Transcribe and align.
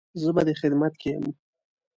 زه 0.21 0.29
به 0.35 0.41
دې 0.47 0.53
خدمت 0.61 0.93
کې 1.01 1.09
يم 1.15 1.25